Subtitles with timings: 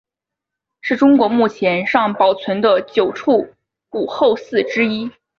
[0.81, 3.53] 是中国目前尚保存的九处
[3.91, 5.11] 武侯祠之一。